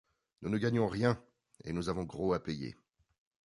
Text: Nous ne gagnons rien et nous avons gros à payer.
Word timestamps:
Nous 0.41 0.49
ne 0.49 0.57
gagnons 0.57 0.87
rien 0.87 1.23
et 1.63 1.73
nous 1.73 1.87
avons 1.87 2.05
gros 2.05 2.33
à 2.33 2.41
payer. 2.41 2.75